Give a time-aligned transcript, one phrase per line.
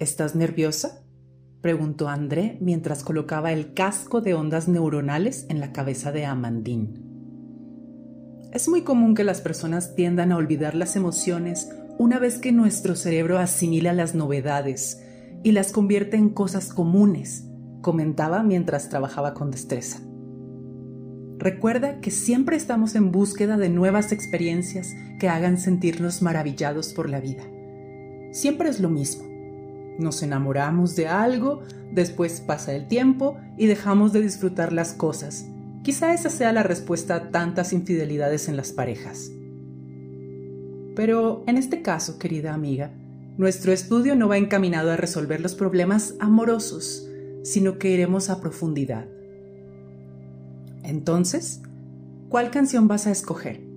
[0.00, 1.02] ¿Estás nerviosa?
[1.60, 6.88] preguntó André mientras colocaba el casco de ondas neuronales en la cabeza de Amandine.
[8.50, 11.68] Es muy común que las personas tiendan a olvidar las emociones
[11.98, 15.04] una vez que nuestro cerebro asimila las novedades
[15.42, 17.44] y las convierte en cosas comunes,
[17.82, 20.00] comentaba mientras trabajaba con destreza.
[21.36, 27.20] Recuerda que siempre estamos en búsqueda de nuevas experiencias que hagan sentirnos maravillados por la
[27.20, 27.42] vida.
[28.32, 29.29] Siempre es lo mismo.
[30.00, 31.60] Nos enamoramos de algo,
[31.92, 35.46] después pasa el tiempo y dejamos de disfrutar las cosas.
[35.82, 39.30] Quizá esa sea la respuesta a tantas infidelidades en las parejas.
[40.96, 42.90] Pero en este caso, querida amiga,
[43.36, 47.06] nuestro estudio no va encaminado a resolver los problemas amorosos,
[47.42, 49.06] sino que iremos a profundidad.
[50.82, 51.60] Entonces,
[52.30, 53.69] ¿cuál canción vas a escoger?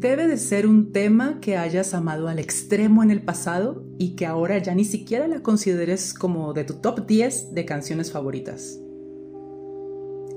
[0.00, 4.24] Debe de ser un tema que hayas amado al extremo en el pasado y que
[4.24, 8.80] ahora ya ni siquiera la consideres como de tu top 10 de canciones favoritas.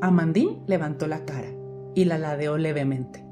[0.01, 1.47] Amandine levantó la cara
[1.95, 3.23] y la ladeó levemente.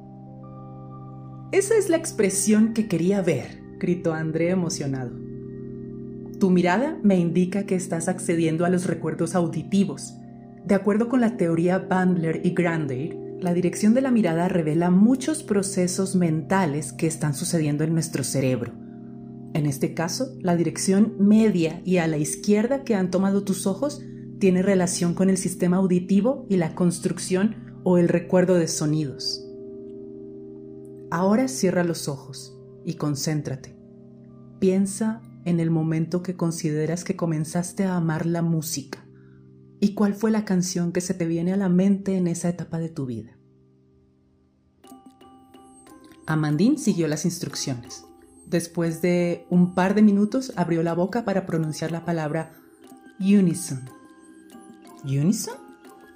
[1.51, 5.11] Esa es la expresión que quería ver, gritó André emocionado.
[6.39, 10.13] Tu mirada me indica que estás accediendo a los recuerdos auditivos.
[10.65, 15.41] De acuerdo con la teoría Bandler y Grandeir, la dirección de la mirada revela muchos
[15.41, 18.73] procesos mentales que están sucediendo en nuestro cerebro.
[19.53, 24.01] En este caso, la dirección media y a la izquierda que han tomado tus ojos
[24.39, 29.43] tiene relación con el sistema auditivo y la construcción o el recuerdo de sonidos.
[31.09, 33.75] Ahora cierra los ojos y concéntrate.
[34.59, 39.05] Piensa en el momento que consideras que comenzaste a amar la música
[39.81, 42.77] y cuál fue la canción que se te viene a la mente en esa etapa
[42.77, 43.31] de tu vida.
[46.27, 48.05] Amandine siguió las instrucciones.
[48.45, 52.53] Después de un par de minutos abrió la boca para pronunciar la palabra
[53.19, 53.89] unison.
[55.03, 55.55] ¿Unison?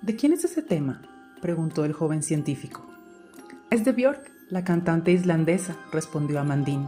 [0.03, 1.01] ¿De quién es ese tema?
[1.41, 2.85] preguntó el joven científico.
[3.71, 6.87] Es de Björk, la cantante islandesa, respondió Amandine.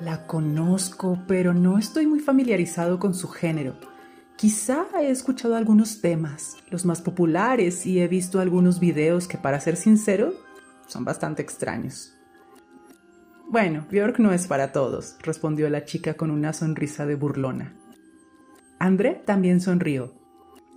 [0.00, 3.74] La conozco, pero no estoy muy familiarizado con su género.
[4.36, 9.60] Quizá he escuchado algunos temas, los más populares, y he visto algunos videos que, para
[9.60, 10.34] ser sincero,
[10.86, 12.12] son bastante extraños.
[13.48, 17.74] Bueno, Björk no es para todos, respondió la chica con una sonrisa de burlona.
[18.78, 20.12] André también sonrió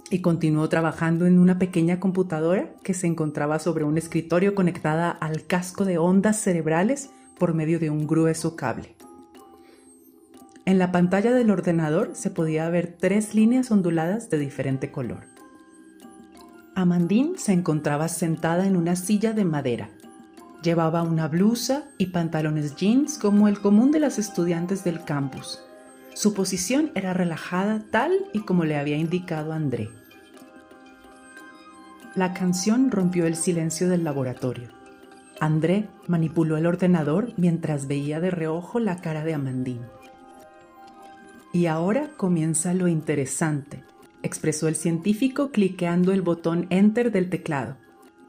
[0.09, 5.45] y continuó trabajando en una pequeña computadora que se encontraba sobre un escritorio conectada al
[5.47, 8.95] casco de ondas cerebrales por medio de un grueso cable.
[10.69, 15.25] En la pantalla del ordenador se podía ver tres líneas onduladas de diferente color.
[16.75, 19.89] Amandine se encontraba sentada en una silla de madera.
[20.61, 25.59] Llevaba una blusa y pantalones jeans como el común de las estudiantes del campus.
[26.13, 29.89] Su posición era relajada tal y como le había indicado André.
[32.13, 34.69] La canción rompió el silencio del laboratorio.
[35.39, 39.99] André manipuló el ordenador mientras veía de reojo la cara de Amandine.
[41.51, 43.83] Y ahora comienza lo interesante,
[44.21, 47.77] expresó el científico cliqueando el botón Enter del teclado.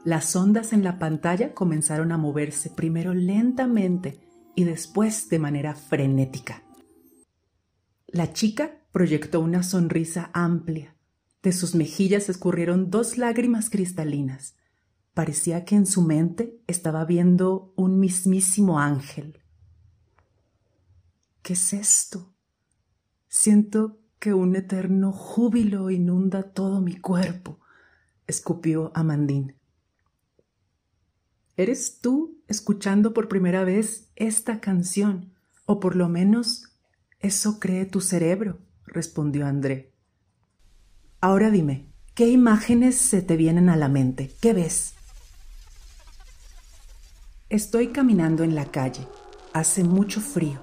[0.03, 4.19] Las ondas en la pantalla comenzaron a moverse primero lentamente
[4.55, 6.63] y después de manera frenética.
[8.07, 10.95] La chica proyectó una sonrisa amplia.
[11.43, 14.55] De sus mejillas escurrieron dos lágrimas cristalinas.
[15.13, 19.41] Parecía que en su mente estaba viendo un mismísimo ángel.
[21.41, 22.30] ¿Qué es esto?
[23.33, 27.61] Siento que un eterno júbilo inunda todo mi cuerpo,
[28.27, 29.55] escupió Amandine.
[31.55, 35.33] ¿Eres tú escuchando por primera vez esta canción?
[35.65, 36.73] O por lo menos
[37.21, 39.93] eso cree tu cerebro, respondió André.
[41.21, 44.35] Ahora dime, ¿qué imágenes se te vienen a la mente?
[44.41, 44.93] ¿Qué ves?
[47.47, 49.07] Estoy caminando en la calle.
[49.53, 50.59] Hace mucho frío.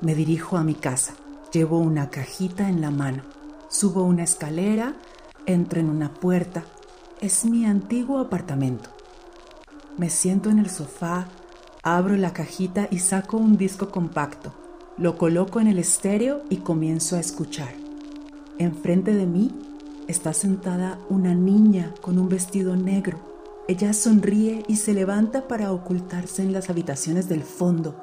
[0.00, 1.14] Me dirijo a mi casa.
[1.52, 3.22] Llevo una cajita en la mano.
[3.68, 4.94] Subo una escalera,
[5.46, 6.64] entro en una puerta.
[7.20, 8.90] Es mi antiguo apartamento.
[9.96, 11.28] Me siento en el sofá,
[11.82, 14.52] abro la cajita y saco un disco compacto.
[14.98, 17.74] Lo coloco en el estéreo y comienzo a escuchar.
[18.58, 19.52] Enfrente de mí
[20.08, 23.18] está sentada una niña con un vestido negro.
[23.68, 27.94] Ella sonríe y se levanta para ocultarse en las habitaciones del fondo.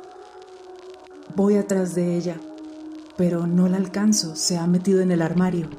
[1.36, 2.38] Voy atrás de ella,
[3.18, 5.70] pero no la alcanzo, se ha metido en el armario.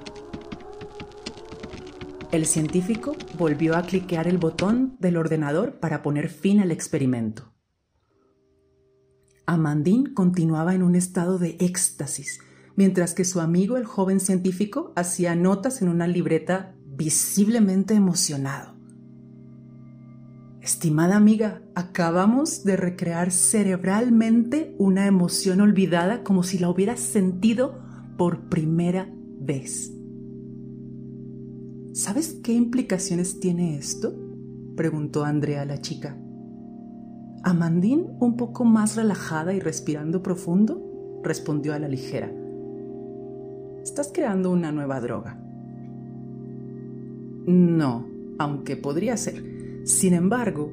[2.33, 7.53] El científico volvió a cliquear el botón del ordenador para poner fin al experimento.
[9.47, 12.41] Amandine continuaba en un estado de éxtasis,
[12.77, 18.74] mientras que su amigo, el joven científico, hacía notas en una libreta visiblemente emocionado.
[20.65, 27.83] Estimada amiga, acabamos de recrear cerebralmente una emoción olvidada como si la hubieras sentido
[28.17, 29.07] por primera
[29.41, 29.93] vez.
[31.93, 34.15] ¿Sabes qué implicaciones tiene esto?
[34.75, 36.17] preguntó Andrea a la chica.
[37.43, 42.33] Amandine, un poco más relajada y respirando profundo, respondió a la ligera.
[43.83, 45.39] Estás creando una nueva droga.
[47.45, 48.07] No,
[48.39, 49.54] aunque podría ser.
[49.85, 50.73] Sin embargo,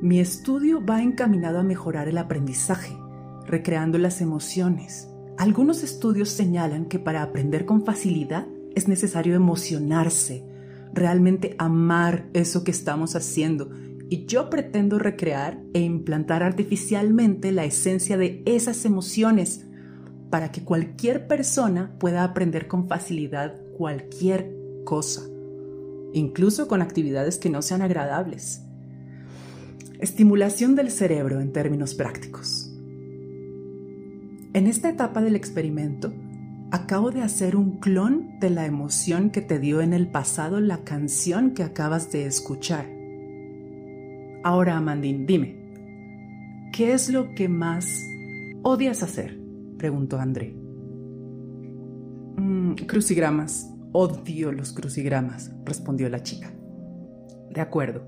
[0.00, 2.96] mi estudio va encaminado a mejorar el aprendizaje,
[3.44, 5.08] recreando las emociones.
[5.36, 8.46] Algunos estudios señalan que para aprender con facilidad
[8.76, 10.44] es necesario emocionarse,
[10.92, 13.70] realmente amar eso que estamos haciendo.
[14.08, 19.66] Y yo pretendo recrear e implantar artificialmente la esencia de esas emociones
[20.30, 24.54] para que cualquier persona pueda aprender con facilidad cualquier
[24.84, 25.22] cosa
[26.16, 28.62] incluso con actividades que no sean agradables.
[30.00, 32.72] Estimulación del cerebro en términos prácticos.
[34.54, 36.14] En esta etapa del experimento,
[36.70, 40.84] acabo de hacer un clon de la emoción que te dio en el pasado la
[40.84, 42.86] canción que acabas de escuchar.
[44.42, 48.02] Ahora, Amandine, dime, ¿qué es lo que más
[48.62, 49.38] odias hacer?
[49.76, 50.56] preguntó André.
[52.38, 56.52] Mm, crucigramas, Odio los crucigramas, respondió la chica.
[57.50, 58.06] De acuerdo.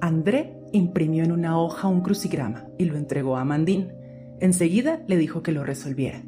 [0.00, 3.92] André imprimió en una hoja un crucigrama y lo entregó a Mandín.
[4.40, 6.22] Enseguida le dijo que lo resolviera.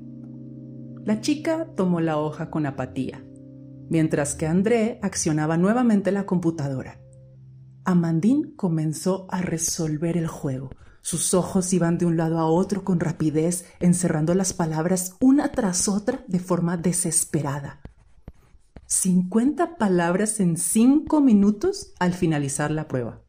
[1.04, 3.24] La chica tomó la hoja con apatía,
[3.88, 7.00] mientras que André accionaba nuevamente la computadora.
[7.84, 10.70] Amandine comenzó a resolver el juego.
[11.02, 15.86] Sus ojos iban de un lado a otro con rapidez, encerrando las palabras una tras
[15.86, 17.80] otra de forma desesperada.
[18.86, 23.22] 50 palabras en 5 minutos al finalizar la prueba.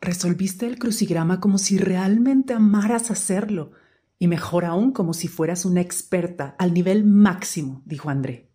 [0.00, 3.72] Resolviste el crucigrama como si realmente amaras hacerlo,
[4.20, 8.52] y mejor aún como si fueras una experta al nivel máximo, dijo André.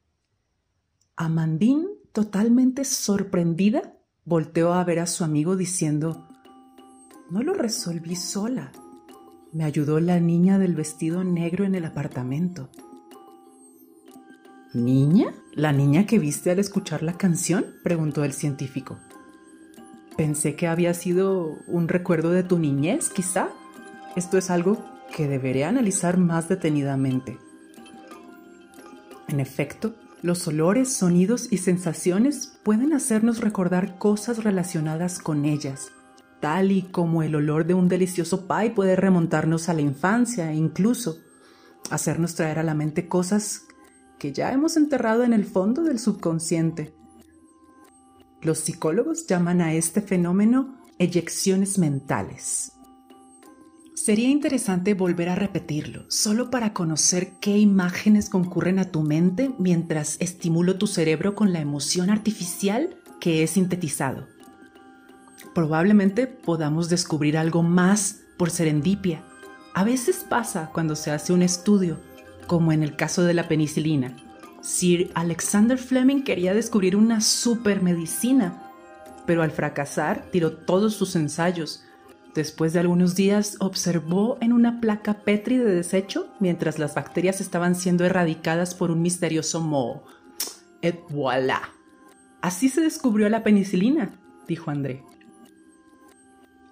[1.15, 6.27] Amandine, totalmente sorprendida, volteó a ver a su amigo diciendo,
[7.29, 8.71] No lo resolví sola.
[9.51, 12.69] Me ayudó la niña del vestido negro en el apartamento.
[14.73, 15.35] ¿Niña?
[15.53, 17.75] ¿La niña que viste al escuchar la canción?
[17.83, 18.97] preguntó el científico.
[20.17, 23.49] Pensé que había sido un recuerdo de tu niñez, quizá.
[24.15, 24.83] Esto es algo
[25.15, 27.37] que deberé analizar más detenidamente.
[29.27, 29.93] En efecto,
[30.23, 35.91] los olores, sonidos y sensaciones pueden hacernos recordar cosas relacionadas con ellas,
[36.39, 40.55] tal y como el olor de un delicioso pie puede remontarnos a la infancia e
[40.55, 41.19] incluso
[41.91, 43.67] hacernos traer a la mente cosas
[44.23, 46.95] que ya hemos enterrado en el fondo del subconsciente.
[48.41, 52.71] Los psicólogos llaman a este fenómeno eyecciones mentales.
[53.95, 60.15] Sería interesante volver a repetirlo, solo para conocer qué imágenes concurren a tu mente mientras
[60.21, 64.27] estimulo tu cerebro con la emoción artificial que he sintetizado.
[65.53, 69.21] Probablemente podamos descubrir algo más por serendipia.
[69.73, 72.12] A veces pasa cuando se hace un estudio
[72.47, 74.15] como en el caso de la penicilina.
[74.61, 78.71] Sir Alexander Fleming quería descubrir una supermedicina,
[79.25, 81.83] pero al fracasar tiró todos sus ensayos.
[82.33, 87.75] Después de algunos días observó en una placa Petri de desecho mientras las bacterias estaban
[87.75, 90.03] siendo erradicadas por un misterioso moho.
[90.81, 91.61] Et voilà.
[92.41, 95.03] Así se descubrió la penicilina, dijo André.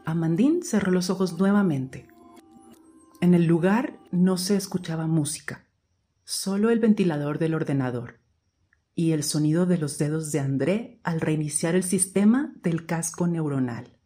[0.05, 2.07] Amandine cerró los ojos nuevamente.
[3.21, 5.67] En el lugar no se escuchaba música,
[6.23, 8.19] solo el ventilador del ordenador
[8.93, 13.97] y el sonido de los dedos de André al reiniciar el sistema del casco neuronal.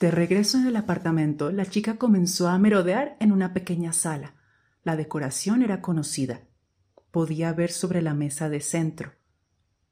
[0.00, 4.34] De regreso en el apartamento, la chica comenzó a merodear en una pequeña sala.
[4.84, 6.42] La decoración era conocida.
[7.10, 9.18] Podía ver sobre la mesa de centro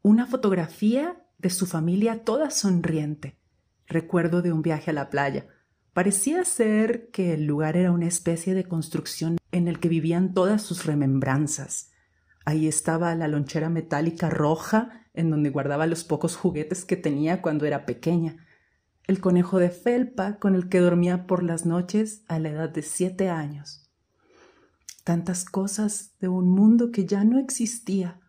[0.07, 3.40] una fotografía de su familia toda sonriente,
[3.88, 5.49] recuerdo de un viaje a la playa,
[5.97, 10.61] Parecía ser que el lugar era una especie de construcción en el que vivían todas
[10.61, 11.91] sus remembranzas.
[12.45, 17.65] Ahí estaba la lonchera metálica roja en donde guardaba los pocos juguetes que tenía cuando
[17.65, 18.47] era pequeña,
[19.07, 22.83] el conejo de felpa con el que dormía por las noches a la edad de
[22.83, 23.91] siete años.
[25.03, 28.21] Tantas cosas de un mundo que ya no existía,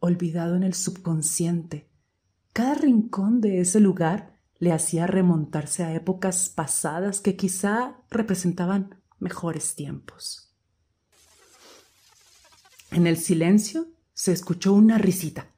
[0.00, 1.88] olvidado en el subconsciente.
[2.52, 9.74] Cada rincón de ese lugar le hacía remontarse a épocas pasadas que quizá representaban mejores
[9.74, 10.54] tiempos.
[12.90, 15.52] En el silencio se escuchó una risita.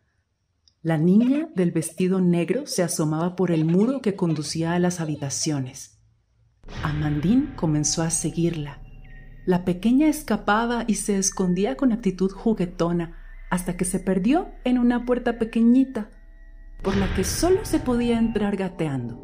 [0.83, 5.99] La niña del vestido negro se asomaba por el muro que conducía a las habitaciones.
[6.83, 8.83] Amandine comenzó a seguirla.
[9.45, 13.17] La pequeña escapaba y se escondía con actitud juguetona
[13.51, 16.11] hasta que se perdió en una puerta pequeñita
[16.83, 19.19] por la que solo se podía entrar gateando.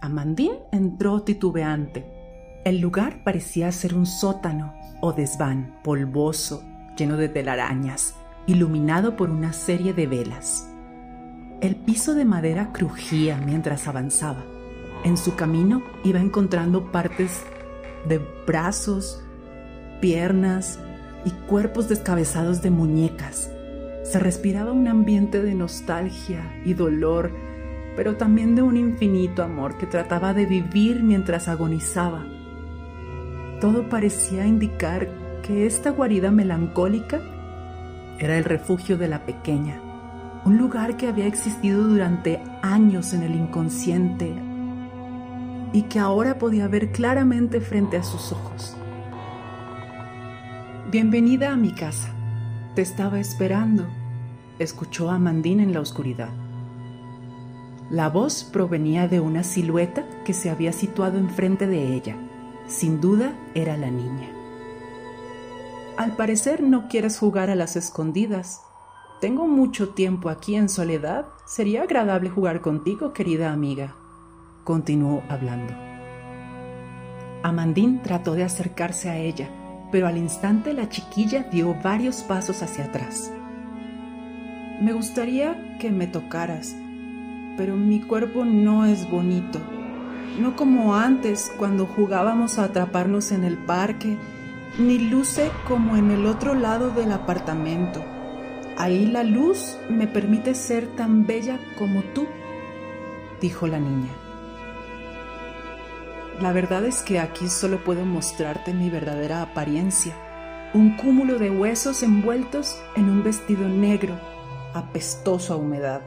[0.00, 2.60] Amandine entró titubeante.
[2.64, 6.62] El lugar parecía ser un sótano o desván polvoso,
[6.96, 8.14] lleno de telarañas,
[8.46, 10.68] iluminado por una serie de velas.
[11.60, 14.44] El piso de madera crujía mientras avanzaba.
[15.04, 17.44] En su camino iba encontrando partes
[18.08, 19.22] de brazos,
[20.00, 20.78] piernas
[21.24, 23.50] y cuerpos descabezados de muñecas.
[24.02, 27.32] Se respiraba un ambiente de nostalgia y dolor,
[27.96, 32.24] pero también de un infinito amor que trataba de vivir mientras agonizaba.
[33.60, 35.08] Todo parecía indicar
[35.42, 37.20] que esta guarida melancólica
[38.18, 39.80] era el refugio de la pequeña,
[40.44, 44.34] un lugar que había existido durante años en el inconsciente
[45.72, 48.76] y que ahora podía ver claramente frente a sus ojos.
[50.90, 52.12] Bienvenida a mi casa.
[52.74, 53.86] Te estaba esperando,
[54.58, 56.30] escuchó a en la oscuridad.
[57.90, 62.16] La voz provenía de una silueta que se había situado enfrente de ella.
[62.66, 64.30] Sin duda era la niña.
[65.96, 68.62] Al parecer no quieres jugar a las escondidas.
[69.20, 71.26] Tengo mucho tiempo aquí en soledad.
[71.44, 73.96] Sería agradable jugar contigo, querida amiga
[74.64, 75.72] continuó hablando.
[77.42, 79.48] Amandine trató de acercarse a ella,
[79.92, 83.30] pero al instante la chiquilla dio varios pasos hacia atrás.
[84.80, 86.74] Me gustaría que me tocaras,
[87.56, 89.60] pero mi cuerpo no es bonito.
[90.40, 94.16] No como antes, cuando jugábamos a atraparnos en el parque,
[94.78, 98.02] ni luce como en el otro lado del apartamento.
[98.78, 102.26] Ahí la luz me permite ser tan bella como tú,
[103.42, 104.10] dijo la niña.
[106.40, 110.14] La verdad es que aquí solo puedo mostrarte mi verdadera apariencia,
[110.74, 114.18] un cúmulo de huesos envueltos en un vestido negro,
[114.72, 116.00] apestoso a humedad.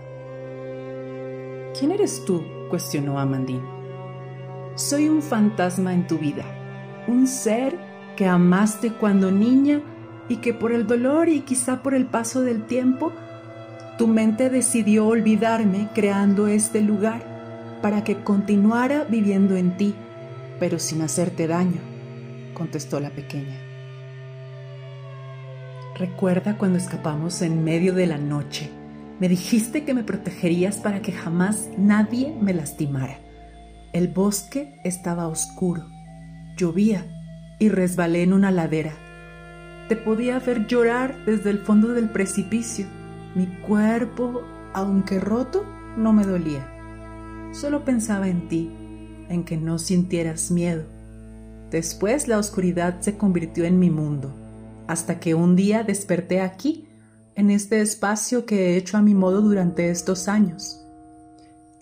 [1.78, 2.44] ¿Quién eres tú?
[2.70, 3.64] cuestionó Amandine.
[4.76, 6.44] Soy un fantasma en tu vida,
[7.08, 7.78] un ser
[8.18, 9.82] que amaste cuando niña
[10.28, 13.14] y que por el dolor y quizá por el paso del tiempo,
[13.98, 19.96] tu mente decidió olvidarme creando este lugar para que continuara viviendo en ti
[20.60, 21.82] pero sin hacerte daño,
[22.54, 23.60] contestó la pequeña.
[25.98, 28.70] Recuerda cuando escapamos en medio de la noche.
[29.20, 33.20] Me dijiste que me protegerías para que jamás nadie me lastimara.
[33.94, 35.88] El bosque estaba oscuro,
[36.58, 37.06] llovía
[37.60, 38.92] y resbalé en una ladera.
[39.88, 42.88] Te podía ver llorar desde el fondo del precipicio.
[43.36, 44.42] Mi cuerpo,
[44.74, 46.70] aunque roto, no me dolía.
[47.54, 48.85] Solo pensaba en ti
[49.30, 50.84] en que no sintieras miedo.
[51.72, 54.34] Después la oscuridad se convirtió en mi mundo,
[54.88, 56.88] hasta que un día desperté aquí,
[57.36, 60.82] en este espacio que he hecho a mi modo durante estos años.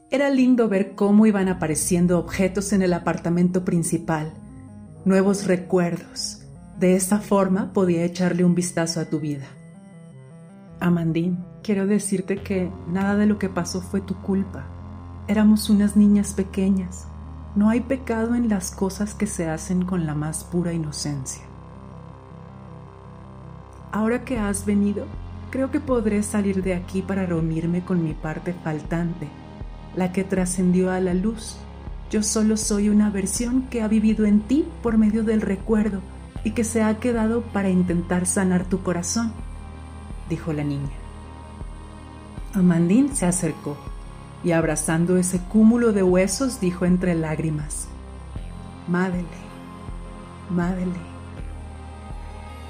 [0.09, 4.33] Era lindo ver cómo iban apareciendo objetos en el apartamento principal,
[5.05, 6.39] nuevos recuerdos.
[6.79, 9.45] De esa forma podía echarle un vistazo a tu vida.
[10.79, 14.65] Amandine, quiero decirte que nada de lo que pasó fue tu culpa.
[15.27, 17.07] Éramos unas niñas pequeñas,
[17.55, 21.43] no hay pecado en las cosas que se hacen con la más pura inocencia.
[23.91, 25.05] Ahora que has venido,
[25.51, 29.27] creo que podré salir de aquí para reunirme con mi parte faltante,
[29.95, 31.57] la que trascendió a la luz.
[32.09, 36.01] Yo solo soy una versión que ha vivido en ti por medio del recuerdo
[36.43, 39.31] y que se ha quedado para intentar sanar tu corazón,
[40.27, 40.89] dijo la niña.
[42.55, 43.77] Amandine se acercó
[44.43, 47.87] y abrazando ese cúmulo de huesos dijo entre lágrimas,
[48.87, 49.27] Madeleine,
[50.49, 51.13] Madeleine,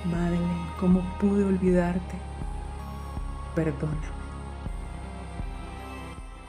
[0.06, 2.16] Madeleine, ¿cómo pude olvidarte?
[3.56, 4.14] Perdóname.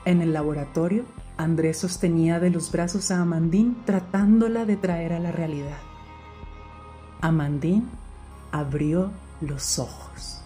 [0.05, 1.05] En el laboratorio,
[1.37, 5.77] Andrés sostenía de los brazos a Amandine tratándola de traer a la realidad.
[7.21, 7.85] Amandine
[8.51, 9.09] abrió
[9.41, 10.44] los ojos.